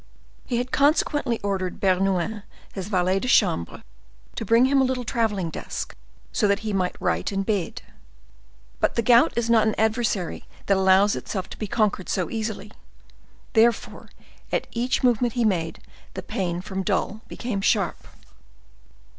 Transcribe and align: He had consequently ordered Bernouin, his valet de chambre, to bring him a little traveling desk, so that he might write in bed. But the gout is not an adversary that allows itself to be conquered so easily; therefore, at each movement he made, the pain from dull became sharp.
He 0.47 0.57
had 0.57 0.71
consequently 0.71 1.39
ordered 1.41 1.79
Bernouin, 1.79 2.41
his 2.73 2.87
valet 2.87 3.19
de 3.19 3.27
chambre, 3.27 3.83
to 4.35 4.43
bring 4.43 4.65
him 4.65 4.81
a 4.81 4.83
little 4.83 5.03
traveling 5.03 5.51
desk, 5.51 5.95
so 6.31 6.47
that 6.47 6.61
he 6.65 6.73
might 6.73 6.99
write 6.99 7.31
in 7.31 7.43
bed. 7.43 7.83
But 8.79 8.95
the 8.95 9.03
gout 9.03 9.31
is 9.35 9.47
not 9.47 9.67
an 9.67 9.75
adversary 9.77 10.47
that 10.65 10.75
allows 10.77 11.15
itself 11.15 11.49
to 11.51 11.57
be 11.59 11.67
conquered 11.67 12.09
so 12.09 12.31
easily; 12.31 12.71
therefore, 13.53 14.09
at 14.51 14.65
each 14.71 15.03
movement 15.03 15.33
he 15.33 15.45
made, 15.45 15.77
the 16.15 16.23
pain 16.23 16.61
from 16.61 16.81
dull 16.81 17.21
became 17.27 17.61
sharp. 17.61 18.07